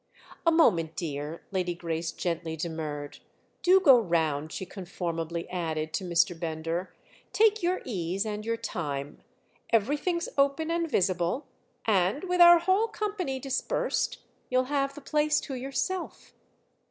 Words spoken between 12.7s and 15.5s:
company dispersed, you'll have the place